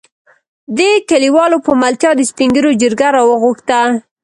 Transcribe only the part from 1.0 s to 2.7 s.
کليوالو په ملتيا د سپين